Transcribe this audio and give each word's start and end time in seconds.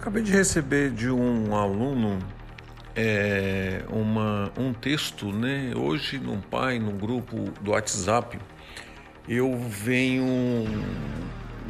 Acabei 0.00 0.22
de 0.22 0.32
receber 0.32 0.90
de 0.92 1.10
um 1.10 1.54
aluno 1.54 2.18
é, 2.96 3.84
uma, 3.90 4.50
um 4.56 4.72
texto, 4.72 5.30
né? 5.30 5.74
Hoje, 5.76 6.18
num 6.18 6.40
pai, 6.40 6.78
num 6.78 6.96
grupo 6.96 7.50
do 7.60 7.72
WhatsApp, 7.72 8.38
eu 9.28 9.58
venho 9.58 10.64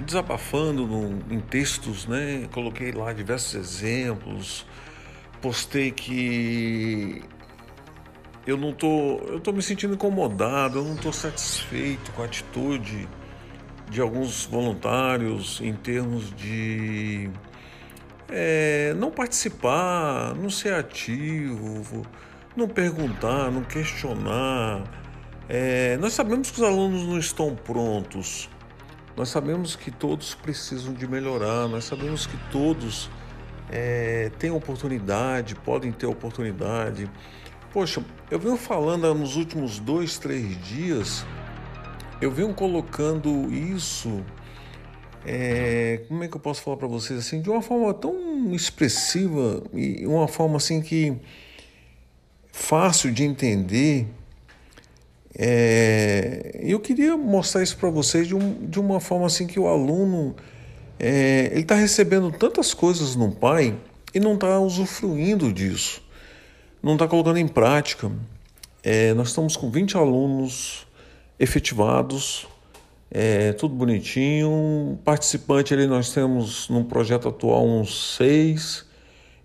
desabafando 0.06 0.86
no, 0.86 1.34
em 1.34 1.40
textos, 1.40 2.06
né? 2.06 2.46
Coloquei 2.52 2.92
lá 2.92 3.12
diversos 3.12 3.56
exemplos, 3.56 4.64
postei 5.42 5.90
que 5.90 7.24
eu 8.46 8.56
não 8.56 8.72
tô, 8.72 9.18
eu 9.26 9.40
tô 9.40 9.50
me 9.50 9.60
sentindo 9.60 9.94
incomodado, 9.94 10.78
eu 10.78 10.84
não 10.84 10.96
tô 10.96 11.12
satisfeito 11.12 12.12
com 12.12 12.22
a 12.22 12.26
atitude 12.26 13.08
de 13.90 14.00
alguns 14.00 14.46
voluntários 14.46 15.60
em 15.60 15.74
termos 15.74 16.32
de 16.36 17.28
é, 18.30 18.94
não 18.96 19.10
participar, 19.10 20.34
não 20.34 20.50
ser 20.50 20.74
ativo, 20.74 22.02
não 22.56 22.68
perguntar, 22.68 23.50
não 23.50 23.62
questionar. 23.62 24.82
É, 25.48 25.96
nós 25.96 26.12
sabemos 26.12 26.50
que 26.50 26.60
os 26.60 26.62
alunos 26.62 27.02
não 27.02 27.18
estão 27.18 27.54
prontos, 27.56 28.48
nós 29.16 29.28
sabemos 29.28 29.74
que 29.74 29.90
todos 29.90 30.34
precisam 30.34 30.94
de 30.94 31.06
melhorar, 31.08 31.66
nós 31.68 31.84
sabemos 31.84 32.26
que 32.26 32.36
todos 32.50 33.10
é, 33.68 34.30
têm 34.38 34.50
oportunidade, 34.50 35.54
podem 35.56 35.92
ter 35.92 36.06
oportunidade. 36.06 37.10
Poxa, 37.72 38.04
eu 38.30 38.38
venho 38.38 38.56
falando 38.56 39.12
nos 39.14 39.36
últimos 39.36 39.78
dois, 39.78 40.18
três 40.18 40.56
dias, 40.64 41.24
eu 42.20 42.30
venho 42.30 42.54
colocando 42.54 43.52
isso 43.52 44.24
é, 45.26 46.02
como 46.08 46.24
é 46.24 46.28
que 46.28 46.36
eu 46.36 46.40
posso 46.40 46.62
falar 46.62 46.76
para 46.76 46.88
vocês 46.88 47.18
assim, 47.18 47.40
de 47.40 47.50
uma 47.50 47.60
forma 47.60 47.92
tão 47.92 48.54
expressiva 48.54 49.62
e 49.74 50.06
uma 50.06 50.26
forma 50.26 50.56
assim 50.56 50.80
que 50.80 51.16
fácil 52.52 53.12
de 53.12 53.24
entender. 53.24 54.06
É, 55.34 56.58
eu 56.62 56.80
queria 56.80 57.16
mostrar 57.16 57.62
isso 57.62 57.76
para 57.76 57.88
vocês 57.90 58.26
de, 58.26 58.34
um, 58.34 58.66
de 58.66 58.80
uma 58.80 59.00
forma 59.00 59.26
assim 59.26 59.46
que 59.46 59.60
o 59.60 59.66
aluno 59.66 60.34
é, 60.98 61.48
ele 61.52 61.60
está 61.60 61.74
recebendo 61.74 62.30
tantas 62.32 62.74
coisas 62.74 63.14
no 63.14 63.30
pai 63.30 63.76
e 64.12 64.20
não 64.20 64.34
está 64.34 64.58
usufruindo 64.58 65.52
disso, 65.52 66.02
não 66.82 66.94
está 66.94 67.06
colocando 67.06 67.38
em 67.38 67.48
prática. 67.48 68.10
É, 68.82 69.14
nós 69.14 69.28
estamos 69.28 69.56
com 69.56 69.70
20 69.70 69.96
alunos 69.96 70.86
efetivados 71.38 72.46
é, 73.10 73.52
tudo 73.52 73.74
bonitinho. 73.74 74.98
Participante 75.04 75.74
ali 75.74 75.86
nós 75.86 76.12
temos 76.12 76.68
no 76.68 76.84
projeto 76.84 77.28
atual 77.28 77.66
uns 77.66 78.16
seis. 78.16 78.86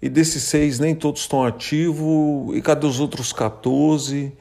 E 0.02 0.10
desses 0.10 0.44
seis 0.44 0.80
nem 0.80 0.94
todos 0.94 1.22
estão 1.22 1.44
ativos. 1.44 2.56
E 2.56 2.62
cadê 2.62 2.86
os 2.86 3.00
outros 3.00 3.34
14? 3.34 4.32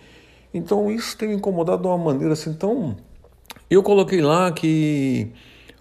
Então 0.52 0.90
isso 0.90 1.16
tem 1.16 1.28
me 1.28 1.34
incomodado 1.34 1.82
de 1.82 1.88
uma 1.88 1.98
maneira 1.98 2.34
assim 2.34 2.52
tão. 2.52 2.96
Eu 3.70 3.82
coloquei 3.82 4.20
lá 4.20 4.52
que 4.52 5.32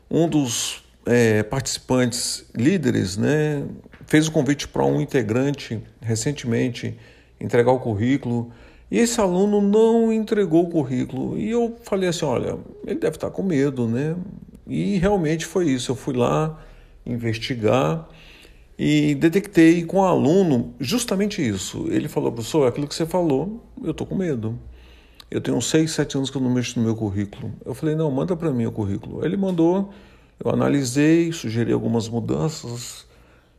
um 0.09 0.28
dos 0.28 0.84
é, 1.06 1.44
participantes 1.44 2.46
líderes 2.56 3.18
né, 3.18 3.64
fez 4.08 4.28
o 4.28 4.32
convite 4.32 4.68
para 4.68 4.86
um 4.86 5.02
integrante 5.02 5.82
recentemente 6.02 6.98
entregar 7.40 7.72
o 7.72 7.80
currículo. 7.80 8.52
E 8.94 9.00
esse 9.00 9.20
aluno 9.20 9.59
não 9.59 10.14
entregou 10.14 10.66
o 10.66 10.70
currículo. 10.70 11.36
E 11.36 11.50
eu 11.50 11.76
falei 11.81 12.09
assim: 12.09 12.26
olha, 12.26 12.59
ele 12.86 13.00
deve 13.00 13.18
estar 13.18 13.31
com 13.31 13.42
medo, 13.42 13.88
né? 13.88 14.16
E 14.68 15.00
realmente 15.00 15.48
foi 15.48 15.68
isso. 15.68 15.92
Eu 15.92 15.96
fui 15.96 16.16
lá 16.16 16.64
investigar 17.03 18.08
e 18.78 19.16
detectei 19.16 19.84
com 19.84 19.98
o 19.98 20.03
aluno 20.03 20.76
justamente 20.80 21.42
isso. 21.42 21.88
Ele 21.90 22.08
falou, 22.08 22.32
professor, 22.32 22.68
aquilo 22.68 22.88
que 22.88 22.94
você 22.94 23.08
falou, 23.08 23.64
eu 23.84 23.90
estou 23.90 24.06
com 24.06 24.14
medo. 24.14 24.59
Eu 25.32 25.42
tenho 25.42 25.59
seis, 25.59 25.90
sete 25.90 26.16
anos 26.16 26.30
que 26.30 26.38
eu 26.38 26.42
não 26.42 26.52
mexo 26.52 26.78
no 26.78 26.86
meu 26.86 26.96
currículo. 26.96 27.52
Eu 27.66 27.74
falei, 27.74 27.96
não, 27.96 28.12
manda 28.12 28.36
para 28.36 28.52
mim 28.52 28.68
o 28.68 28.72
currículo. 28.72 29.26
Ele 29.26 29.36
mandou, 29.36 29.90
eu 30.40 30.52
analisei, 30.52 31.32
sugeri 31.32 31.74
algumas 31.74 32.08
mudanças. 32.08 33.08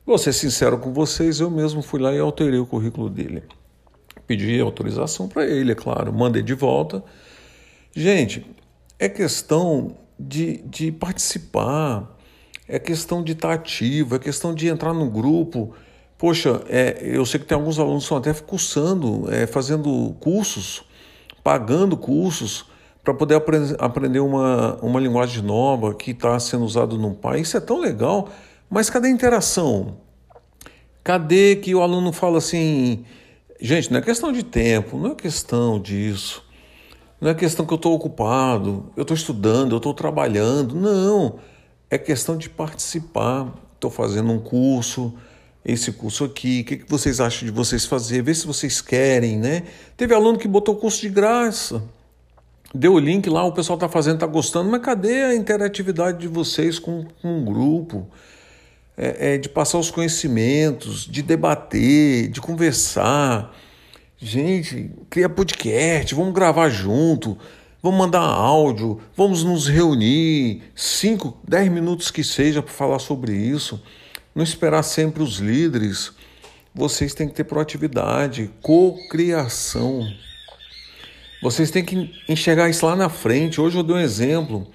Vou 0.07 0.17
ser 0.17 0.33
sincero 0.33 0.79
com 0.79 0.93
vocês, 0.93 1.41
eu 1.41 1.51
mesmo 1.51 1.83
fui 1.83 2.01
lá 2.01 2.15
e 2.15 2.21
alterei 2.21 2.61
o 2.61 2.67
currículo 2.67 3.11
dele 3.11 3.43
pedi 4.27 4.61
autorização 4.61 5.29
para 5.29 5.47
ele, 5.47 5.73
é 5.73 5.75
claro, 5.75 6.13
mandei 6.13 6.43
de 6.43 6.55
volta. 6.55 7.03
Gente, 7.95 8.47
é 8.99 9.09
questão 9.09 9.97
de, 10.19 10.59
de 10.67 10.91
participar, 10.91 12.17
é 12.69 12.79
questão 12.79 13.23
de 13.23 13.33
estar 13.33 13.53
ativo, 13.53 14.17
é 14.17 14.19
questão 14.19 14.55
de 14.55 14.69
entrar 14.69 14.93
no 14.93 15.09
grupo. 15.11 15.75
Poxa, 16.17 16.63
é, 16.69 16.99
eu 17.03 17.25
sei 17.27 17.41
que 17.41 17.47
tem 17.47 17.57
alguns 17.57 17.79
alunos 17.79 18.05
que 18.05 18.15
estão 18.15 18.19
até 18.19 18.33
cursando, 18.33 19.33
é, 19.33 19.47
fazendo 19.47 20.15
cursos, 20.21 20.85
pagando 21.43 21.97
cursos 21.97 22.65
para 23.03 23.13
poder 23.13 23.35
apre 23.35 23.59
aprender 23.79 24.21
uma, 24.21 24.77
uma 24.81 24.99
linguagem 24.99 25.43
nova 25.43 25.95
que 25.95 26.13
está 26.13 26.39
sendo 26.41 26.65
usada 26.65 26.97
no 26.97 27.15
país. 27.15 27.49
Isso 27.49 27.59
é 27.59 27.61
tão 27.61 27.79
legal, 27.79 28.31
mas 28.71 28.89
cadê 28.89 29.09
a 29.09 29.11
interação? 29.11 29.99
Cadê 31.03 31.57
que 31.57 31.75
o 31.75 31.83
aluno 31.83 32.13
fala 32.13 32.39
assim, 32.39 33.05
Gente, 33.61 33.91
não 33.93 33.99
é 33.99 34.03
questão 34.03 34.33
de 34.33 34.43
tempo, 34.43 34.99
não 34.99 35.13
é 35.13 35.15
questão 35.15 35.81
disso. 35.81 36.45
Não 37.21 37.31
é 37.31 37.35
questão 37.35 37.65
que 37.65 37.73
eu 37.73 37.77
estou 37.77 37.95
ocupado, 37.95 38.93
eu 38.97 39.03
estou 39.03 39.15
estudando, 39.15 39.73
eu 39.73 39.79
estou 39.79 39.95
trabalhando. 39.95 40.75
Não. 40.75 41.39
É 41.89 41.97
questão 41.97 42.37
de 42.37 42.51
participar. 42.51 43.55
Estou 43.75 43.91
fazendo 43.91 44.33
um 44.33 44.39
curso, 44.39 45.15
esse 45.65 45.93
curso 45.93 46.25
aqui, 46.25 46.61
o 46.61 46.65
que, 46.65 46.77
que 46.79 46.91
vocês 46.91 47.21
acham 47.21 47.47
de 47.47 47.53
vocês 47.53 47.87
fazer? 47.87 48.23
Vê 48.23 48.35
se 48.35 48.47
vocês 48.47 48.81
querem, 48.81 49.39
né? 49.39 49.63
Teve 49.97 50.15
aluno 50.15 50.39
que 50.39 50.47
botou 50.47 50.75
o 50.75 50.79
curso 50.79 51.01
de 51.01 51.09
graça. 51.09 51.83
Deu 52.75 52.95
o 52.95 52.99
link 52.99 53.31
lá, 53.31 53.45
o 53.45 53.53
pessoal 53.53 53.77
está 53.77 53.89
fazendo, 53.89 54.15
está 54.15 54.27
gostando, 54.27 54.71
mas 54.71 54.83
cadê 54.83 55.23
a 55.23 55.35
interatividade 55.35 56.19
de 56.19 56.29
vocês 56.29 56.79
com, 56.79 57.07
com 57.23 57.39
um 57.39 57.45
grupo? 57.45 58.07
É, 58.97 59.35
é, 59.35 59.39
de 59.39 59.49
passar 59.49 59.79
os 59.79 59.91
conhecimentos, 59.91 61.07
de 61.07 61.23
debater, 61.23 62.29
de 62.29 62.41
conversar. 62.41 63.55
Gente, 64.19 64.91
cria 65.11 65.29
podcast, 65.29 66.15
vamos 66.15 66.33
gravar 66.33 66.69
junto, 66.69 67.37
vamos 67.83 67.99
mandar 67.99 68.21
áudio, 68.21 69.01
vamos 69.17 69.43
nos 69.43 69.69
reunir, 69.69 70.63
5, 70.75 71.37
10 71.47 71.71
minutos 71.71 72.11
que 72.11 72.23
seja 72.23 72.63
para 72.63 72.73
falar 72.73 72.99
sobre 72.99 73.35
isso. 73.35 73.83
Não 74.35 74.43
esperar 74.43 74.83
sempre 74.83 75.23
os 75.23 75.39
líderes. 75.39 76.13
Vocês 76.75 77.15
têm 77.15 77.29
que 77.29 77.35
ter 77.35 77.45
proatividade, 77.45 78.51
cocriação. 78.63 80.09
Vocês 81.43 81.71
têm 81.71 81.85
que 81.85 82.13
enxergar 82.29 82.69
isso 82.69 82.87
lá 82.87 82.97
na 82.97 83.09
frente. 83.09 83.61
Hoje 83.61 83.77
eu 83.77 83.83
dei 83.83 83.95
um 83.95 84.01
exemplo 84.01 84.67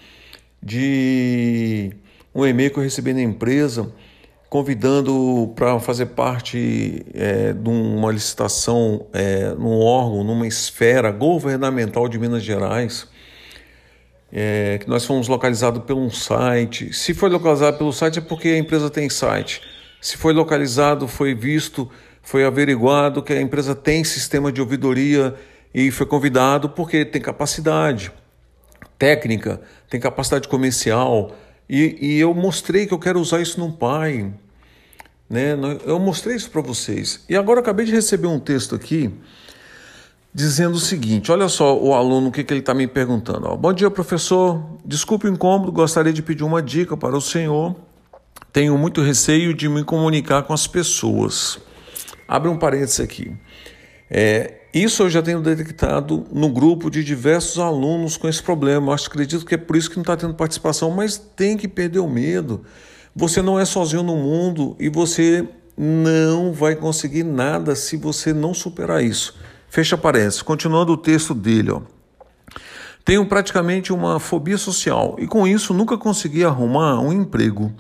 de 0.62 1.92
um 2.34 2.46
e-mail 2.46 2.72
que 2.72 2.78
eu 2.78 2.84
recebi 2.84 3.14
na 3.14 3.22
empresa 3.22 3.92
convidando 4.50 5.54
para 5.56 5.80
fazer 5.80 6.08
parte 6.08 7.06
é, 7.14 7.54
de 7.54 7.70
uma 7.70 8.12
licitação 8.12 9.06
é, 9.14 9.54
num 9.54 9.80
órgão, 9.80 10.24
numa 10.24 10.48
esfera 10.48 11.12
governamental 11.12 12.10
de 12.10 12.18
Minas 12.18 12.44
Gerais, 12.44 13.08
é, 14.34 14.80
que 14.80 14.90
nós 14.90 15.06
fomos 15.06 15.28
localizados 15.28 15.84
por 15.84 15.96
um 15.96 16.10
site. 16.10 16.92
Se 16.94 17.14
foi 17.14 17.30
localizado 17.30 17.78
pelo 17.78 17.94
site 17.94 18.18
é 18.18 18.22
porque 18.22 18.50
a 18.50 18.58
empresa 18.58 18.90
tem 18.90 19.08
site. 19.08 19.62
Se 20.02 20.18
foi 20.18 20.34
localizado, 20.34 21.08
foi 21.08 21.36
visto, 21.36 21.90
foi 22.24 22.44
averiguado 22.44 23.22
que 23.22 23.34
a 23.34 23.42
empresa 23.42 23.76
tem 23.76 24.04
sistema 24.04 24.52
de 24.52 24.62
ouvidoria 24.62 25.36
e 25.74 25.92
foi 25.92 26.08
convidado 26.08 26.70
porque 26.70 27.06
tem 27.06 27.22
capacidade 27.22 28.12
técnica, 28.98 29.62
tem 29.90 30.00
capacidade 30.00 30.48
comercial, 30.48 31.36
e, 31.70 31.98
e 32.02 32.20
eu 32.20 32.34
mostrei 32.34 32.88
que 32.88 32.94
eu 32.94 33.00
quero 33.00 33.20
usar 33.20 33.40
isso 33.42 33.60
no 33.60 33.72
Pai. 33.72 34.34
Né? 35.30 35.56
Eu 35.86 36.00
mostrei 36.00 36.36
isso 36.36 36.50
para 36.50 36.62
vocês. 36.62 37.24
E 37.30 37.36
agora 37.36 37.60
eu 37.60 37.62
acabei 37.62 37.86
de 37.86 37.92
receber 37.92 38.28
um 38.28 38.40
texto 38.40 38.74
aqui 38.74 39.14
dizendo 40.34 40.76
o 40.76 40.80
seguinte: 40.80 41.32
olha 41.32 41.48
só 41.48 41.78
o 41.78 41.94
aluno 41.94 42.30
o 42.30 42.32
que, 42.32 42.44
que 42.44 42.54
ele 42.54 42.62
está 42.62 42.74
me 42.74 42.88
perguntando. 42.88 43.48
Ó, 43.48 43.56
Bom 43.56 43.74
dia, 43.74 43.90
professor. 43.92 44.62
Desculpe 44.84 45.28
o 45.28 45.30
incômodo, 45.30 45.72
gostaria 45.72 46.14
de 46.14 46.22
pedir 46.24 46.44
uma 46.44 46.62
dica 46.62 46.98
para 46.98 47.16
o 47.16 47.22
senhor. 47.22 47.76
Tenho 48.52 48.76
muito 48.78 49.02
receio 49.02 49.54
de 49.54 49.70
me 49.70 49.84
comunicar 49.84 50.44
com 50.44 50.54
as 50.54 50.66
pessoas. 50.66 51.60
Abre 52.28 52.50
um 52.50 52.58
parênteses 52.58 53.00
aqui. 53.00 53.36
É, 54.10 54.59
isso 54.74 55.04
eu 55.04 55.10
já 55.10 55.22
tenho 55.22 55.42
detectado 55.42 56.26
no 56.32 56.50
grupo 56.50 56.90
de 56.90 57.04
diversos 57.04 57.58
alunos 57.58 58.18
com 58.18 58.28
esse 58.28 58.42
problema. 58.42 58.92
Eu 58.92 58.96
acredito 58.96 59.46
que 59.46 59.56
é 59.56 59.58
por 59.58 59.76
isso 59.76 59.90
que 59.90 59.96
não 59.96 60.04
está 60.04 60.16
tendo 60.16 60.34
participação, 60.36 60.92
mas 60.92 61.18
tem 61.18 61.58
que 61.58 61.68
perder 61.68 62.00
o 62.00 62.08
medo. 62.08 62.64
Você 63.16 63.42
não 63.42 63.60
é 63.60 63.66
sozinho 63.66 64.04
no 64.04 64.16
mundo 64.16 64.76
e 64.80 64.88
você 64.88 65.48
não 65.76 66.52
vai 66.52 66.76
conseguir 66.76 67.24
nada 67.24 67.76
se 67.76 67.98
você 67.98 68.32
não 68.34 68.54
superar 68.54 69.04
isso. 69.04 69.36
Fecha 69.70 69.98
parênteses. 69.98 70.42
Continuando 70.42 70.94
o 70.94 70.98
texto 70.98 71.34
dele, 71.34 71.72
ó. 71.72 71.82
Tenho 73.04 73.26
praticamente 73.26 73.92
uma 73.92 74.20
fobia 74.20 74.58
social 74.58 75.16
e 75.18 75.26
com 75.26 75.48
isso 75.48 75.74
nunca 75.74 75.98
consegui 75.98 76.44
arrumar 76.44 77.00
um 77.00 77.12
emprego. 77.12 77.74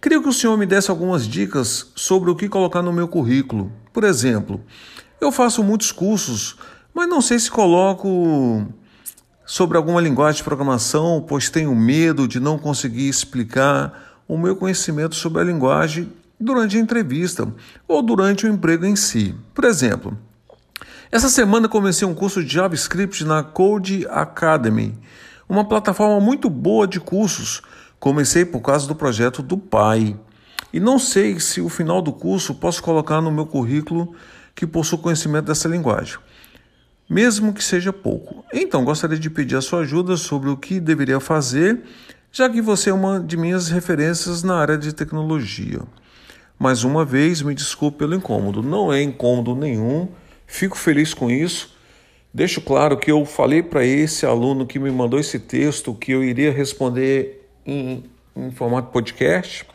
Queria 0.00 0.20
que 0.20 0.28
o 0.28 0.32
senhor 0.32 0.56
me 0.56 0.64
desse 0.64 0.90
algumas 0.90 1.28
dicas 1.28 1.92
sobre 1.94 2.30
o 2.30 2.34
que 2.34 2.48
colocar 2.48 2.80
no 2.80 2.92
meu 2.92 3.06
currículo. 3.06 3.70
Por 3.92 4.02
exemplo, 4.02 4.60
eu 5.24 5.32
faço 5.32 5.62
muitos 5.62 5.92
cursos, 5.92 6.56
mas 6.92 7.08
não 7.08 7.20
sei 7.20 7.38
se 7.38 7.50
coloco 7.50 8.66
sobre 9.44 9.76
alguma 9.76 10.00
linguagem 10.00 10.38
de 10.38 10.44
programação, 10.44 11.24
pois 11.26 11.50
tenho 11.50 11.74
medo 11.74 12.26
de 12.26 12.40
não 12.40 12.58
conseguir 12.58 13.08
explicar 13.08 14.22
o 14.26 14.36
meu 14.36 14.56
conhecimento 14.56 15.14
sobre 15.14 15.40
a 15.40 15.44
linguagem 15.44 16.12
durante 16.38 16.76
a 16.76 16.80
entrevista 16.80 17.52
ou 17.86 18.02
durante 18.02 18.46
o 18.46 18.48
emprego 18.48 18.84
em 18.84 18.96
si. 18.96 19.34
Por 19.54 19.64
exemplo, 19.64 20.16
essa 21.10 21.28
semana 21.28 21.68
comecei 21.68 22.06
um 22.06 22.14
curso 22.14 22.42
de 22.42 22.52
JavaScript 22.52 23.24
na 23.24 23.42
Code 23.42 24.06
Academy, 24.10 24.98
uma 25.48 25.64
plataforma 25.64 26.18
muito 26.18 26.48
boa 26.48 26.86
de 26.86 26.98
cursos. 26.98 27.62
Comecei 28.00 28.44
por 28.44 28.60
causa 28.60 28.88
do 28.88 28.94
projeto 28.94 29.42
do 29.42 29.56
pai. 29.58 30.18
E 30.72 30.80
não 30.80 30.98
sei 30.98 31.38
se 31.38 31.60
o 31.60 31.68
final 31.68 32.00
do 32.00 32.12
curso 32.12 32.54
posso 32.54 32.82
colocar 32.82 33.20
no 33.20 33.30
meu 33.30 33.44
currículo 33.44 34.14
que 34.54 34.66
possui 34.66 34.98
conhecimento 34.98 35.46
dessa 35.46 35.68
linguagem, 35.68 36.18
mesmo 37.08 37.52
que 37.52 37.62
seja 37.62 37.92
pouco. 37.92 38.44
Então, 38.52 38.84
gostaria 38.84 39.18
de 39.18 39.30
pedir 39.30 39.56
a 39.56 39.60
sua 39.60 39.80
ajuda 39.80 40.16
sobre 40.16 40.50
o 40.50 40.56
que 40.56 40.80
deveria 40.80 41.20
fazer, 41.20 41.82
já 42.30 42.48
que 42.48 42.62
você 42.62 42.90
é 42.90 42.92
uma 42.92 43.20
de 43.20 43.36
minhas 43.36 43.68
referências 43.68 44.42
na 44.42 44.56
área 44.56 44.78
de 44.78 44.92
tecnologia. 44.92 45.80
Mais 46.58 46.84
uma 46.84 47.04
vez, 47.04 47.42
me 47.42 47.54
desculpe 47.54 47.98
pelo 47.98 48.14
incômodo. 48.14 48.62
Não 48.62 48.92
é 48.92 49.02
incômodo 49.02 49.54
nenhum, 49.54 50.08
fico 50.46 50.78
feliz 50.78 51.12
com 51.12 51.30
isso. 51.30 51.76
Deixo 52.32 52.60
claro 52.62 52.96
que 52.96 53.10
eu 53.10 53.26
falei 53.26 53.62
para 53.62 53.84
esse 53.84 54.24
aluno 54.24 54.66
que 54.66 54.78
me 54.78 54.90
mandou 54.90 55.20
esse 55.20 55.38
texto 55.38 55.92
que 55.92 56.12
eu 56.12 56.24
iria 56.24 56.50
responder 56.50 57.46
em, 57.66 58.04
em 58.34 58.50
formato 58.50 58.90
podcast, 58.90 59.66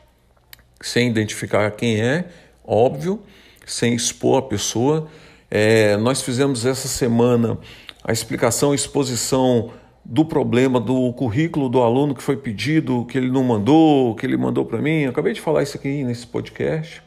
sem 0.81 1.09
identificar 1.09 1.69
quem 1.71 2.01
é, 2.01 2.29
óbvio 2.63 3.21
sem 3.67 3.93
expor 3.93 4.39
a 4.39 4.41
pessoa. 4.41 5.07
É, 5.51 5.95
nós 5.97 6.21
fizemos 6.21 6.65
essa 6.65 6.87
semana 6.87 7.57
a 8.03 8.11
explicação, 8.11 8.71
a 8.71 8.75
exposição 8.75 9.71
do 10.03 10.23
problema 10.23 10.79
do 10.79 11.11
currículo 11.11 11.67
do 11.67 11.81
aluno 11.81 12.15
que 12.15 12.23
foi 12.23 12.37
pedido, 12.37 13.05
que 13.05 13.17
ele 13.17 13.29
não 13.29 13.43
mandou, 13.43 14.15
que 14.15 14.25
ele 14.25 14.37
mandou 14.37 14.65
para 14.65 14.81
mim. 14.81 15.01
Eu 15.01 15.09
acabei 15.09 15.33
de 15.33 15.41
falar 15.41 15.63
isso 15.63 15.75
aqui 15.75 16.03
nesse 16.03 16.25
podcast. 16.25 17.03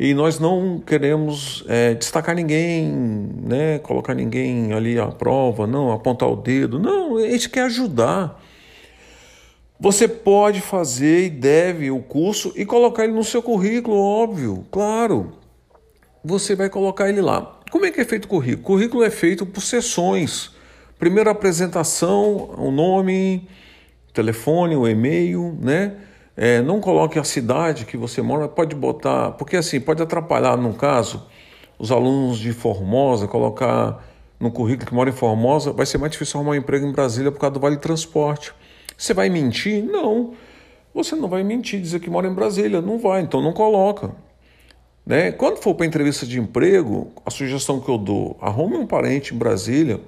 E 0.00 0.14
nós 0.14 0.38
não 0.38 0.80
queremos 0.84 1.64
é, 1.68 1.94
destacar 1.94 2.34
ninguém, 2.34 2.88
né, 3.42 3.78
colocar 3.80 4.14
ninguém 4.14 4.72
ali 4.72 4.98
à 4.98 5.06
prova, 5.06 5.66
não, 5.66 5.92
apontar 5.92 6.28
o 6.28 6.36
dedo. 6.36 6.78
Não, 6.78 7.16
a 7.16 7.28
gente 7.28 7.48
quer 7.48 7.62
ajudar. 7.62 8.40
Você 9.78 10.08
pode 10.08 10.60
fazer 10.60 11.26
e 11.26 11.30
deve 11.30 11.90
o 11.90 12.00
curso 12.00 12.52
e 12.56 12.64
colocar 12.64 13.04
ele 13.04 13.12
no 13.12 13.22
seu 13.22 13.40
currículo, 13.40 13.96
óbvio, 13.96 14.66
claro 14.70 15.32
você 16.24 16.54
vai 16.54 16.68
colocar 16.68 17.08
ele 17.08 17.20
lá. 17.20 17.58
Como 17.70 17.84
é 17.84 17.90
que 17.90 18.00
é 18.00 18.04
feito 18.04 18.24
o 18.24 18.28
currículo? 18.28 18.62
O 18.62 18.66
currículo 18.66 19.04
é 19.04 19.10
feito 19.10 19.44
por 19.44 19.60
sessões. 19.60 20.50
Primeiro 20.98 21.28
a 21.28 21.32
apresentação, 21.32 22.54
o 22.56 22.70
nome, 22.70 23.48
telefone, 24.12 24.74
o 24.74 24.88
e-mail, 24.88 25.56
né? 25.60 25.94
É, 26.36 26.62
não 26.62 26.80
coloque 26.80 27.18
a 27.18 27.24
cidade 27.24 27.84
que 27.84 27.96
você 27.96 28.22
mora, 28.22 28.48
pode 28.48 28.74
botar, 28.74 29.32
porque 29.32 29.56
assim, 29.56 29.80
pode 29.80 30.02
atrapalhar, 30.02 30.56
no 30.56 30.72
caso, 30.74 31.26
os 31.78 31.90
alunos 31.90 32.38
de 32.38 32.52
Formosa, 32.52 33.26
colocar 33.26 34.04
no 34.38 34.50
currículo 34.50 34.86
que 34.86 34.94
mora 34.94 35.10
em 35.10 35.12
Formosa, 35.12 35.72
vai 35.72 35.84
ser 35.84 35.98
mais 35.98 36.12
difícil 36.12 36.38
arrumar 36.38 36.52
um 36.52 36.54
emprego 36.54 36.86
em 36.86 36.92
Brasília 36.92 37.32
por 37.32 37.40
causa 37.40 37.54
do 37.54 37.60
Vale 37.60 37.76
Transporte. 37.76 38.52
Você 38.96 39.12
vai 39.12 39.28
mentir? 39.28 39.84
Não. 39.84 40.34
Você 40.94 41.14
não 41.14 41.28
vai 41.28 41.42
mentir, 41.42 41.80
dizer 41.80 42.00
que 42.00 42.10
mora 42.10 42.26
em 42.26 42.34
Brasília. 42.34 42.80
Não 42.80 42.98
vai, 42.98 43.22
então 43.22 43.42
não 43.42 43.52
coloca. 43.52 44.12
Né? 45.08 45.32
Quando 45.32 45.56
for 45.56 45.74
para 45.74 45.86
entrevista 45.86 46.26
de 46.26 46.38
emprego, 46.38 47.10
a 47.24 47.30
sugestão 47.30 47.80
que 47.80 47.88
eu 47.88 47.96
dou, 47.96 48.36
arrume 48.42 48.76
um 48.76 48.86
parente 48.86 49.34
em 49.34 49.38
Brasília 49.38 50.02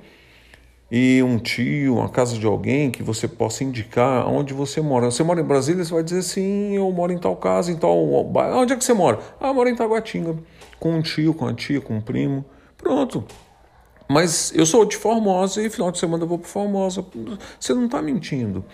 e 0.91 1.23
um 1.23 1.38
tio, 1.38 1.94
uma 1.94 2.08
casa 2.11 2.37
de 2.37 2.44
alguém 2.44 2.91
que 2.91 3.02
você 3.02 3.26
possa 3.26 3.64
indicar 3.64 4.29
onde 4.29 4.52
você 4.52 4.79
mora. 4.82 5.11
Você 5.11 5.23
mora 5.23 5.41
em 5.41 5.44
Brasília, 5.44 5.82
você 5.82 5.94
vai 5.94 6.02
dizer 6.02 6.20
sim, 6.20 6.76
eu 6.76 6.93
moro 6.93 7.14
em 7.14 7.19
tal 7.19 7.35
casa, 7.35 7.73
em 7.73 7.76
tal 7.76 8.23
bairro. 8.25 8.58
Onde 8.58 8.75
é 8.75 8.76
que 8.76 8.85
você 8.85 8.93
mora? 8.93 9.19
Ah, 9.41 9.49
eu 9.49 9.55
moro 9.55 9.70
em 9.70 9.75
Taguatinga, 9.75 10.37
com 10.79 10.93
um 10.93 11.00
tio, 11.00 11.32
com 11.32 11.47
a 11.47 11.55
tia, 11.55 11.81
com 11.81 11.97
um 11.97 12.00
primo. 12.02 12.44
Pronto. 12.76 13.25
Mas 14.06 14.52
eu 14.55 14.67
sou 14.67 14.85
de 14.85 14.99
Formosa 14.99 15.62
e 15.62 15.70
final 15.70 15.91
de 15.91 15.99
semana 15.99 16.25
eu 16.25 16.29
vou 16.29 16.38
para 16.38 16.49
Formosa. 16.49 17.02
Você 17.58 17.73
não 17.73 17.87
está 17.87 18.02
mentindo. 18.02 18.67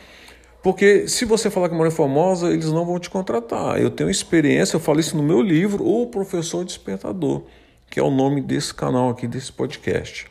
Porque 0.63 1.07
se 1.07 1.25
você 1.25 1.49
falar 1.49 1.69
que 1.69 1.75
mora 1.75 1.89
em 1.89 1.93
Formosa, 1.93 2.51
eles 2.51 2.73
não 2.73 2.85
vão 2.85 2.99
te 2.99 3.09
contratar. 3.09 3.81
Eu 3.81 3.91
tenho 3.91 4.11
experiência, 4.11 4.77
eu 4.77 4.81
falo 4.81 4.99
isso 4.99 5.17
no 5.17 5.23
meu 5.23 5.41
livro, 5.41 5.87
O 5.87 6.07
Professor 6.09 6.65
Despertador, 6.65 7.43
que 7.89 8.01
é 8.01 8.03
o 8.03 8.11
nome 8.11 8.41
desse 8.41 8.75
canal 8.75 9.11
aqui, 9.11 9.29
desse 9.29 9.53
podcast. 9.53 10.27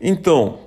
Então, 0.00 0.60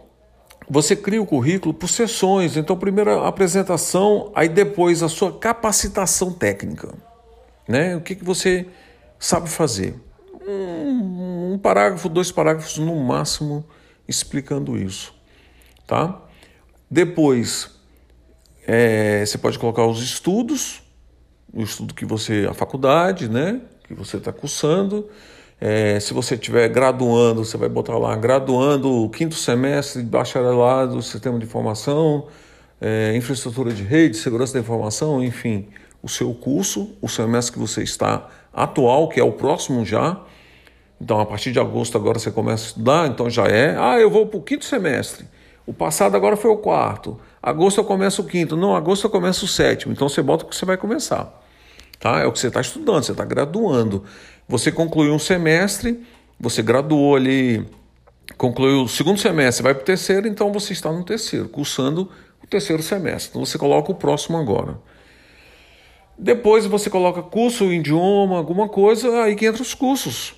você 0.70 0.96
cria 0.96 1.22
o 1.22 1.26
currículo 1.26 1.74
por 1.74 1.90
sessões. 1.90 2.56
Então, 2.56 2.78
primeiro 2.78 3.12
a 3.20 3.28
apresentação, 3.28 4.32
aí 4.36 4.48
depois 4.48 5.04
a 5.04 5.10
sua 5.10 5.38
capacitação 5.38 6.32
técnica. 6.32 6.94
Né? 7.68 7.96
O 7.96 8.02
que, 8.02 8.16
que 8.16 8.24
você 8.24 8.66
sabe 9.20 9.50
fazer? 9.50 9.96
Um, 10.48 11.54
um 11.54 11.58
parágrafo, 11.58 12.10
dois 12.10 12.32
parágrafos 12.32 12.78
no 12.78 12.96
máximo 12.96 13.66
explicando 14.08 14.78
isso. 14.78 15.14
Tá? 15.86 16.22
Depois, 16.90 17.81
é, 18.74 19.26
você 19.26 19.38
pode 19.38 19.60
colocar 19.60 19.86
os 19.86 20.02
estudos, 20.02 20.82
o 21.54 21.62
estudo 21.62 21.94
que 21.94 22.06
você, 22.06 22.48
a 22.50 22.54
faculdade, 22.54 23.28
né, 23.28 23.60
que 23.84 23.94
você 23.94 24.16
está 24.16 24.32
cursando. 24.32 25.10
É, 25.60 26.00
se 26.00 26.14
você 26.14 26.36
estiver 26.36 26.70
graduando, 26.70 27.44
você 27.44 27.58
vai 27.58 27.68
botar 27.68 27.98
lá 27.98 28.16
graduando 28.16 28.90
o 28.90 29.10
quinto 29.10 29.36
semestre 29.36 30.02
de 30.02 30.08
bacharelado, 30.08 31.02
sistema 31.02 31.38
de 31.38 31.44
informação, 31.44 32.30
é, 32.80 33.14
infraestrutura 33.14 33.74
de 33.74 33.84
rede, 33.84 34.16
segurança 34.16 34.54
da 34.54 34.62
informação, 34.62 35.22
enfim, 35.22 35.68
o 36.02 36.08
seu 36.08 36.34
curso, 36.34 36.96
o 37.02 37.10
semestre 37.10 37.52
que 37.52 37.60
você 37.60 37.84
está 37.84 38.30
atual, 38.54 39.10
que 39.10 39.20
é 39.20 39.24
o 39.24 39.34
próximo 39.34 39.84
já. 39.84 40.18
Então, 41.00 41.20
a 41.20 41.26
partir 41.26 41.52
de 41.52 41.60
agosto 41.60 41.98
agora 41.98 42.18
você 42.18 42.32
começa 42.32 42.64
a 42.64 42.68
estudar, 42.68 43.08
então 43.10 43.30
já 43.30 43.48
é. 43.48 43.76
Ah, 43.78 44.00
eu 44.00 44.10
vou 44.10 44.28
para 44.28 44.40
o 44.40 44.42
quinto 44.42 44.64
semestre. 44.64 45.28
O 45.68 45.74
passado 45.74 46.16
agora 46.16 46.38
foi 46.38 46.52
o 46.52 46.58
quarto. 46.58 47.20
Agosto 47.42 47.80
eu 47.80 47.84
começo 47.84 48.22
o 48.22 48.26
quinto. 48.26 48.56
Não, 48.56 48.76
agosto 48.76 49.06
eu 49.06 49.10
começo 49.10 49.46
o 49.46 49.48
sétimo. 49.48 49.94
Então 49.94 50.08
você 50.08 50.22
bota 50.22 50.46
o 50.46 50.48
que 50.48 50.56
você 50.56 50.66
vai 50.66 50.78
começar. 50.78 51.42
Tá? 52.00 52.20
É 52.20 52.26
o 52.26 52.32
que 52.32 52.40
você 52.40 52.48
está 52.48 52.62
estudando, 52.62 53.04
você 53.04 53.12
está 53.12 53.26
graduando. 53.26 54.04
Você 54.48 54.72
concluiu 54.72 55.14
um 55.14 55.20
semestre, 55.20 56.04
você 56.40 56.62
graduou 56.62 57.16
ali, 57.16 57.66
concluiu 58.38 58.84
o 58.84 58.88
segundo 58.88 59.20
semestre, 59.20 59.64
vai 59.64 59.74
para 59.74 59.82
o 59.82 59.86
terceiro, 59.86 60.28
então 60.28 60.52
você 60.52 60.74
está 60.74 60.92
no 60.92 61.04
terceiro, 61.04 61.48
cursando 61.48 62.10
o 62.44 62.48
terceiro 62.48 62.82
semestre. 62.82 63.30
Então 63.30 63.46
você 63.46 63.58
coloca 63.58 63.92
o 63.92 63.96
próximo 63.96 64.38
agora. 64.38 64.80
Depois 66.18 66.66
você 66.66 66.90
coloca 66.90 67.22
curso, 67.24 67.72
idioma, 67.72 68.38
alguma 68.38 68.68
coisa, 68.68 69.24
aí 69.24 69.36
que 69.36 69.46
entra 69.46 69.62
os 69.62 69.74
cursos. 69.74 70.36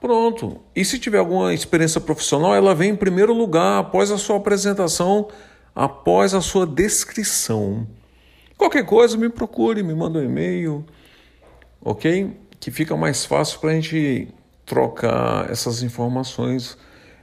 Pronto. 0.00 0.60
E 0.74 0.84
se 0.84 0.98
tiver 0.98 1.18
alguma 1.18 1.52
experiência 1.52 2.00
profissional, 2.00 2.54
ela 2.54 2.74
vem 2.74 2.90
em 2.90 2.96
primeiro 2.96 3.34
lugar 3.34 3.80
após 3.80 4.10
a 4.10 4.18
sua 4.18 4.36
apresentação, 4.36 5.28
após 5.76 6.34
a 6.34 6.40
sua 6.40 6.66
descrição. 6.66 7.86
Qualquer 8.56 8.86
coisa, 8.86 9.16
me 9.16 9.28
procure, 9.28 9.82
me 9.82 9.94
manda 9.94 10.18
um 10.18 10.24
e-mail, 10.24 10.84
ok? 11.80 12.34
Que 12.58 12.70
fica 12.70 12.96
mais 12.96 13.26
fácil 13.26 13.60
para 13.60 13.70
a 13.70 13.74
gente 13.74 14.28
trocar 14.64 15.50
essas 15.50 15.82
informações, 15.82 16.78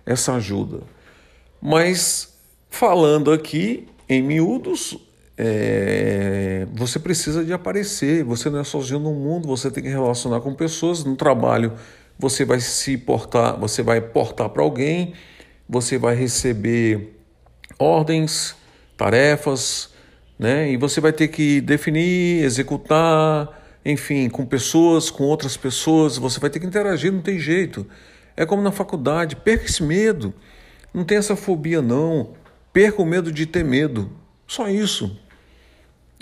essa 0.05 0.35
ajuda. 0.35 0.81
Mas 1.59 2.37
falando 2.69 3.31
aqui 3.31 3.87
em 4.07 4.21
miúdos, 4.21 4.97
é, 5.35 6.67
você 6.71 6.99
precisa 6.99 7.43
de 7.43 7.51
aparecer. 7.51 8.23
Você 8.23 8.49
não 8.49 8.59
é 8.59 8.63
sozinho 8.63 8.99
no 8.99 9.13
mundo, 9.13 9.47
você 9.47 9.71
tem 9.71 9.83
que 9.83 9.89
relacionar 9.89 10.39
com 10.41 10.53
pessoas 10.53 11.03
no 11.03 11.15
trabalho 11.15 11.73
você 12.17 12.45
vai 12.45 12.59
se 12.59 12.97
portar, 12.97 13.59
você 13.59 13.81
vai 13.81 13.99
portar 13.99 14.49
para 14.49 14.63
alguém, 14.63 15.13
você 15.67 15.97
vai 15.97 16.15
receber 16.15 17.19
ordens, 17.77 18.55
tarefas, 18.97 19.89
né? 20.37 20.71
E 20.71 20.77
você 20.77 20.99
vai 21.01 21.13
ter 21.13 21.27
que 21.27 21.61
definir, 21.61 22.43
executar, 22.43 23.49
enfim, 23.85 24.29
com 24.29 24.45
pessoas, 24.45 25.09
com 25.09 25.23
outras 25.23 25.57
pessoas, 25.57 26.17
você 26.17 26.39
vai 26.39 26.49
ter 26.49 26.59
que 26.59 26.65
interagir, 26.65 27.11
não 27.11 27.21
tem 27.21 27.39
jeito. 27.39 27.85
É 28.35 28.45
como 28.45 28.61
na 28.61 28.71
faculdade, 28.71 29.35
perca 29.35 29.65
esse 29.65 29.83
medo. 29.83 30.33
Não 30.93 31.03
tem 31.03 31.17
essa 31.17 31.35
fobia 31.35 31.81
não. 31.81 32.33
Perca 32.71 33.01
o 33.01 33.05
medo 33.05 33.31
de 33.31 33.45
ter 33.45 33.63
medo. 33.63 34.11
Só 34.47 34.67
isso. 34.67 35.19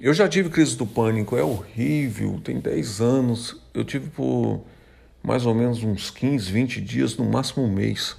Eu 0.01 0.13
já 0.13 0.27
tive 0.27 0.49
crise 0.49 0.75
do 0.75 0.85
pânico, 0.85 1.37
é 1.37 1.43
horrível, 1.43 2.41
tem 2.43 2.59
10 2.59 3.01
anos. 3.01 3.61
Eu 3.73 3.85
tive 3.85 4.09
por 4.09 4.63
mais 5.23 5.45
ou 5.45 5.53
menos 5.53 5.83
uns 5.83 6.09
15, 6.09 6.51
20 6.51 6.81
dias, 6.81 7.15
no 7.15 7.25
máximo 7.25 7.63
um 7.63 7.71
mês. 7.71 8.15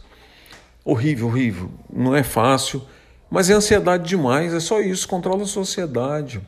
Horrível, 0.84 1.26
horrível. 1.26 1.70
Não 1.92 2.14
é 2.14 2.22
fácil, 2.22 2.82
mas 3.32 3.50
é 3.50 3.54
ansiedade 3.54 4.08
demais, 4.08 4.54
é 4.54 4.60
só 4.60 4.80
isso, 4.80 5.08
controla 5.08 5.42
a 5.42 5.46
sociedade. 5.46 6.40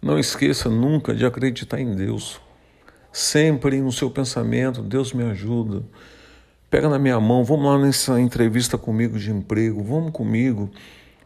Não 0.00 0.18
esqueça 0.18 0.70
nunca 0.70 1.14
de 1.14 1.26
acreditar 1.26 1.80
em 1.80 1.94
Deus. 1.94 2.40
Sempre 3.12 3.80
no 3.80 3.92
seu 3.92 4.10
pensamento, 4.10 4.80
Deus 4.80 5.12
me 5.12 5.24
ajuda. 5.24 5.82
Pega 6.70 6.88
na 6.88 6.98
minha 6.98 7.20
mão, 7.20 7.44
vamos 7.44 7.66
lá 7.66 7.78
nessa 7.78 8.18
entrevista 8.20 8.78
comigo 8.78 9.18
de 9.18 9.30
emprego, 9.30 9.82
vamos 9.82 10.12
comigo. 10.12 10.70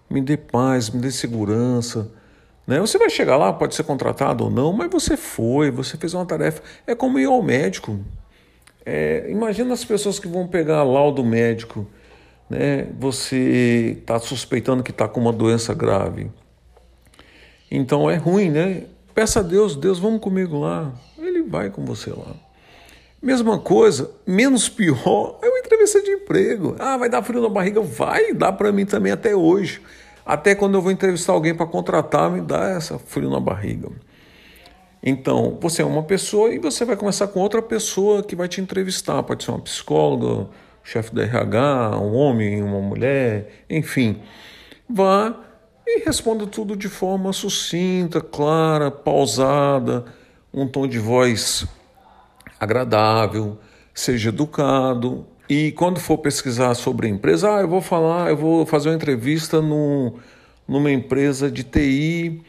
Me 0.08 0.20
dê 0.20 0.36
paz, 0.36 0.90
me 0.90 1.00
dê 1.00 1.12
segurança 1.12 2.10
né? 2.66 2.80
Você 2.80 2.98
vai 2.98 3.10
chegar 3.10 3.36
lá, 3.36 3.52
pode 3.52 3.74
ser 3.74 3.84
contratado 3.84 4.44
ou 4.44 4.50
não, 4.50 4.72
mas 4.72 4.90
você 4.90 5.16
foi, 5.16 5.70
você 5.70 5.96
fez 5.96 6.14
uma 6.14 6.24
tarefa. 6.24 6.62
É 6.86 6.94
como 6.94 7.18
ir 7.18 7.26
ao 7.26 7.42
médico. 7.42 8.00
É, 8.84 9.26
imagina 9.28 9.72
as 9.74 9.84
pessoas 9.84 10.18
que 10.18 10.28
vão 10.28 10.46
pegar 10.46 10.82
laudo 10.82 11.22
médico. 11.24 11.86
Né? 12.48 12.88
Você 12.98 13.96
está 14.00 14.18
suspeitando 14.18 14.82
que 14.82 14.90
está 14.90 15.08
com 15.08 15.20
uma 15.20 15.32
doença 15.32 15.74
grave. 15.74 16.30
Então 17.70 18.10
é 18.10 18.16
ruim, 18.16 18.50
né? 18.50 18.84
Peça 19.14 19.40
a 19.40 19.42
Deus, 19.42 19.76
Deus, 19.76 19.98
vamos 19.98 20.20
comigo 20.20 20.58
lá. 20.58 20.92
Ele 21.18 21.42
vai 21.42 21.70
com 21.70 21.84
você 21.84 22.10
lá. 22.10 22.34
Mesma 23.22 23.58
coisa, 23.58 24.10
menos 24.26 24.68
pior 24.68 25.38
é 25.42 25.48
uma 25.48 25.58
entrevista 25.58 26.02
de 26.02 26.10
emprego. 26.10 26.76
Ah, 26.78 26.96
vai 26.96 27.08
dar 27.08 27.22
frio 27.22 27.40
na 27.40 27.48
barriga? 27.48 27.80
Vai 27.80 28.34
dar 28.34 28.52
para 28.52 28.70
mim 28.70 28.84
também 28.84 29.12
até 29.12 29.34
hoje. 29.34 29.80
Até 30.26 30.54
quando 30.54 30.74
eu 30.74 30.82
vou 30.82 30.92
entrevistar 30.92 31.32
alguém 31.32 31.54
para 31.54 31.66
contratar, 31.66 32.30
me 32.30 32.40
dá 32.40 32.70
essa 32.70 32.98
frio 32.98 33.30
na 33.30 33.40
barriga. 33.40 33.88
Então, 35.02 35.58
você 35.60 35.82
é 35.82 35.84
uma 35.84 36.02
pessoa 36.02 36.52
e 36.52 36.58
você 36.58 36.84
vai 36.84 36.96
começar 36.96 37.28
com 37.28 37.40
outra 37.40 37.60
pessoa 37.60 38.22
que 38.22 38.34
vai 38.34 38.48
te 38.48 38.60
entrevistar. 38.60 39.22
Pode 39.22 39.44
ser 39.44 39.50
uma 39.50 39.60
psicóloga, 39.60 40.48
chefe 40.84 41.14
da 41.14 41.22
RH, 41.22 41.98
um 41.98 42.14
homem, 42.14 42.62
uma 42.62 42.80
mulher, 42.80 43.64
enfim. 43.68 44.20
Vá 44.88 45.34
e 45.86 46.04
responda 46.04 46.46
tudo 46.46 46.76
de 46.76 46.88
forma 46.88 47.32
sucinta, 47.32 48.20
clara, 48.20 48.90
pausada, 48.90 50.04
um 50.52 50.68
tom 50.68 50.86
de 50.86 50.98
voz 50.98 51.66
agradável, 52.60 53.58
seja 53.92 54.28
educado, 54.28 55.26
e 55.48 55.72
quando 55.72 56.00
for 56.00 56.18
pesquisar 56.18 56.74
sobre 56.74 57.06
a 57.06 57.10
empresa, 57.10 57.56
ah, 57.56 57.60
eu 57.60 57.68
vou 57.68 57.82
falar, 57.82 58.30
eu 58.30 58.36
vou 58.36 58.64
fazer 58.64 58.88
uma 58.88 58.94
entrevista 58.94 59.60
no, 59.60 60.14
numa 60.66 60.90
empresa 60.90 61.50
de 61.50 61.64
TI 61.64 62.40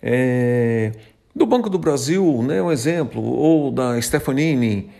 é, 0.00 0.92
do 1.34 1.44
Banco 1.44 1.68
do 1.68 1.78
Brasil, 1.78 2.42
né, 2.42 2.62
um 2.62 2.70
exemplo, 2.70 3.20
ou 3.22 3.72
da 3.72 4.00
Stefanini, 4.00 4.90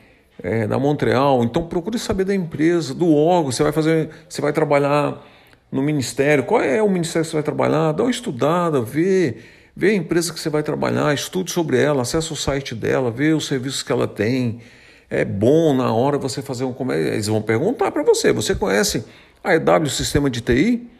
é, 0.42 0.66
da 0.66 0.78
Montreal. 0.78 1.42
Então 1.44 1.66
procure 1.66 1.98
saber 1.98 2.24
da 2.24 2.34
empresa, 2.34 2.94
do 2.94 3.14
órgão. 3.14 3.52
Você 3.52 3.62
vai 3.62 3.72
fazer, 3.72 4.10
você 4.28 4.40
vai 4.40 4.52
trabalhar 4.52 5.24
no 5.70 5.82
ministério. 5.82 6.44
Qual 6.44 6.60
é 6.60 6.82
o 6.82 6.88
ministério 6.88 7.24
que 7.24 7.30
você 7.30 7.36
vai 7.36 7.42
trabalhar? 7.42 7.92
Dá 7.92 8.02
uma 8.04 8.10
estudada, 8.10 8.80
vê, 8.80 9.38
vê 9.74 9.90
a 9.90 9.94
empresa 9.94 10.32
que 10.32 10.40
você 10.40 10.48
vai 10.48 10.62
trabalhar, 10.62 11.12
estude 11.14 11.50
sobre 11.50 11.80
ela, 11.80 12.02
acesse 12.02 12.32
o 12.32 12.36
site 12.36 12.74
dela, 12.74 13.10
vê 13.10 13.32
os 13.32 13.46
serviços 13.46 13.82
que 13.82 13.92
ela 13.92 14.06
tem 14.06 14.60
é 15.08 15.24
bom 15.24 15.74
na 15.74 15.92
hora 15.92 16.18
você 16.18 16.42
fazer 16.42 16.64
um 16.64 16.72
comércio. 16.72 17.12
Eles 17.12 17.26
vão 17.26 17.42
perguntar 17.42 17.90
para 17.90 18.02
você: 18.02 18.32
você 18.32 18.54
conhece 18.54 19.04
a 19.42 19.54
EW 19.54 19.88
Sistema 19.88 20.28
de 20.28 20.40
TI? 20.40 20.90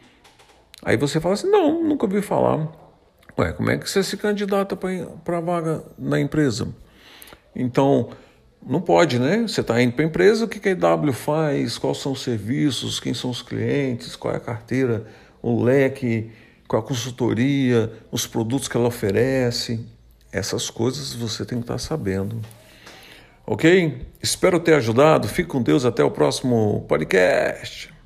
Aí 0.83 0.97
você 0.97 1.19
fala 1.19 1.33
assim: 1.33 1.49
não, 1.49 1.83
nunca 1.83 2.05
ouvi 2.05 2.21
falar. 2.21 2.67
Ué, 3.37 3.53
como 3.53 3.69
é 3.69 3.77
que 3.77 3.89
você 3.89 4.01
se 4.01 4.17
candidata 4.17 4.75
para 4.75 5.39
vaga 5.39 5.83
na 5.97 6.19
empresa? 6.19 6.67
Então, 7.55 8.09
não 8.67 8.81
pode, 8.81 9.17
né? 9.17 9.43
Você 9.43 9.61
está 9.61 9.81
indo 9.81 9.93
para 9.93 10.03
a 10.03 10.07
empresa, 10.07 10.45
o 10.45 10.47
que, 10.47 10.67
a 10.67 10.71
EW 10.71 11.13
faz? 11.13 11.77
Quais 11.77 11.97
são 11.97 12.11
os 12.11 12.21
serviços? 12.21 12.99
Quem 12.99 13.13
são 13.13 13.29
os 13.29 13.41
clientes? 13.41 14.15
Qual 14.15 14.33
é 14.33 14.37
a 14.37 14.39
carteira? 14.39 15.05
O 15.41 15.63
leque? 15.63 16.29
Qual 16.67 16.81
a 16.81 16.85
consultoria? 16.85 17.91
Os 18.11 18.27
produtos 18.27 18.67
que 18.67 18.75
ela 18.75 18.87
oferece? 18.87 19.85
Essas 20.31 20.69
coisas 20.69 21.13
você 21.13 21.45
tem 21.45 21.59
que 21.59 21.63
estar 21.63 21.75
tá 21.75 21.79
sabendo. 21.79 22.41
Ok? 23.45 24.05
Espero 24.21 24.59
ter 24.59 24.73
ajudado. 24.73 25.27
Fique 25.27 25.49
com 25.49 25.61
Deus. 25.61 25.85
Até 25.85 26.03
o 26.03 26.11
próximo 26.11 26.85
podcast. 26.87 27.96